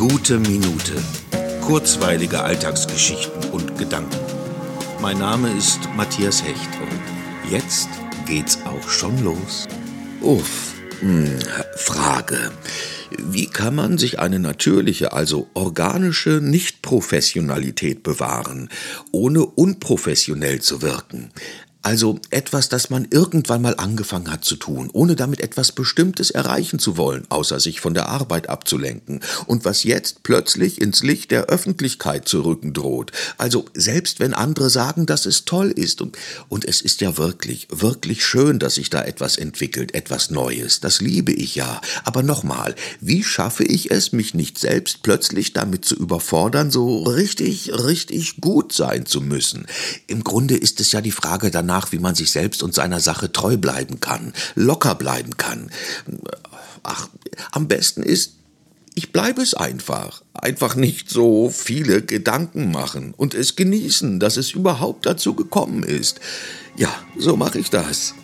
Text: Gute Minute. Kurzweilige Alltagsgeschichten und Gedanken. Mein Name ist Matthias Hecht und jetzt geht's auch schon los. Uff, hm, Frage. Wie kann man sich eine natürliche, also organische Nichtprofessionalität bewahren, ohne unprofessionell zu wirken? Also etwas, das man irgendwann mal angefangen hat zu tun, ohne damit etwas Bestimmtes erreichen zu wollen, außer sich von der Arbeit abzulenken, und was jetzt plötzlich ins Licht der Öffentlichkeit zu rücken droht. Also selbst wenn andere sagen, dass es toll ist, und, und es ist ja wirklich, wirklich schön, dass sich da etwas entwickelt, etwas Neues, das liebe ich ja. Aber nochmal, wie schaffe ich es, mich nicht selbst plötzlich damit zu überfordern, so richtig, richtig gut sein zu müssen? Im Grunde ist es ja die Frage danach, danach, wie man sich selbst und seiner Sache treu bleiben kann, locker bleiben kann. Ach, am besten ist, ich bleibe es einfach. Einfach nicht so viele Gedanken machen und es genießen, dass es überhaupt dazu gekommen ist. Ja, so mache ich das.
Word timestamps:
Gute 0.00 0.38
Minute. 0.38 0.94
Kurzweilige 1.60 2.40
Alltagsgeschichten 2.40 3.50
und 3.50 3.76
Gedanken. 3.76 4.16
Mein 5.02 5.18
Name 5.18 5.54
ist 5.58 5.78
Matthias 5.94 6.42
Hecht 6.42 6.70
und 6.80 7.52
jetzt 7.52 7.90
geht's 8.24 8.60
auch 8.64 8.88
schon 8.88 9.22
los. 9.22 9.68
Uff, 10.22 10.72
hm, 11.00 11.38
Frage. 11.76 12.50
Wie 13.10 13.44
kann 13.44 13.74
man 13.74 13.98
sich 13.98 14.18
eine 14.18 14.38
natürliche, 14.38 15.12
also 15.12 15.50
organische 15.52 16.40
Nichtprofessionalität 16.40 18.02
bewahren, 18.02 18.70
ohne 19.12 19.44
unprofessionell 19.44 20.62
zu 20.62 20.80
wirken? 20.80 21.30
Also 21.82 22.18
etwas, 22.28 22.68
das 22.68 22.90
man 22.90 23.08
irgendwann 23.10 23.62
mal 23.62 23.74
angefangen 23.76 24.30
hat 24.30 24.44
zu 24.44 24.56
tun, 24.56 24.90
ohne 24.92 25.16
damit 25.16 25.40
etwas 25.40 25.72
Bestimmtes 25.72 26.30
erreichen 26.30 26.78
zu 26.78 26.98
wollen, 26.98 27.24
außer 27.30 27.58
sich 27.58 27.80
von 27.80 27.94
der 27.94 28.10
Arbeit 28.10 28.50
abzulenken, 28.50 29.20
und 29.46 29.64
was 29.64 29.84
jetzt 29.84 30.22
plötzlich 30.22 30.80
ins 30.80 31.02
Licht 31.02 31.30
der 31.30 31.46
Öffentlichkeit 31.46 32.28
zu 32.28 32.42
rücken 32.42 32.74
droht. 32.74 33.12
Also 33.38 33.64
selbst 33.72 34.20
wenn 34.20 34.34
andere 34.34 34.68
sagen, 34.68 35.06
dass 35.06 35.24
es 35.24 35.46
toll 35.46 35.70
ist, 35.70 36.02
und, 36.02 36.18
und 36.50 36.66
es 36.66 36.82
ist 36.82 37.00
ja 37.00 37.16
wirklich, 37.16 37.66
wirklich 37.70 38.26
schön, 38.26 38.58
dass 38.58 38.74
sich 38.74 38.90
da 38.90 39.02
etwas 39.02 39.38
entwickelt, 39.38 39.94
etwas 39.94 40.30
Neues, 40.30 40.80
das 40.80 41.00
liebe 41.00 41.32
ich 41.32 41.54
ja. 41.54 41.80
Aber 42.04 42.22
nochmal, 42.22 42.74
wie 43.00 43.24
schaffe 43.24 43.64
ich 43.64 43.90
es, 43.90 44.12
mich 44.12 44.34
nicht 44.34 44.58
selbst 44.58 45.02
plötzlich 45.02 45.54
damit 45.54 45.86
zu 45.86 45.96
überfordern, 45.96 46.70
so 46.70 47.04
richtig, 47.04 47.72
richtig 47.72 48.42
gut 48.42 48.74
sein 48.74 49.06
zu 49.06 49.22
müssen? 49.22 49.66
Im 50.08 50.24
Grunde 50.24 50.56
ist 50.56 50.80
es 50.80 50.92
ja 50.92 51.00
die 51.00 51.10
Frage 51.10 51.50
danach, 51.50 51.69
danach, 51.70 51.92
wie 51.92 51.98
man 51.98 52.14
sich 52.14 52.32
selbst 52.32 52.62
und 52.62 52.74
seiner 52.74 53.00
Sache 53.00 53.30
treu 53.30 53.56
bleiben 53.56 54.00
kann, 54.00 54.32
locker 54.56 54.94
bleiben 54.96 55.36
kann. 55.36 55.70
Ach, 56.82 57.08
am 57.52 57.68
besten 57.68 58.02
ist, 58.02 58.32
ich 58.94 59.12
bleibe 59.12 59.40
es 59.40 59.54
einfach. 59.54 60.22
Einfach 60.34 60.74
nicht 60.74 61.10
so 61.10 61.48
viele 61.48 62.02
Gedanken 62.02 62.72
machen 62.72 63.14
und 63.16 63.34
es 63.34 63.54
genießen, 63.54 64.18
dass 64.18 64.36
es 64.36 64.50
überhaupt 64.50 65.06
dazu 65.06 65.34
gekommen 65.34 65.84
ist. 65.84 66.20
Ja, 66.76 66.92
so 67.16 67.36
mache 67.36 67.60
ich 67.60 67.70
das. 67.70 68.14